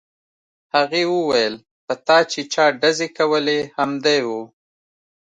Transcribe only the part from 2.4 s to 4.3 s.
چا ډزې کولې همدی و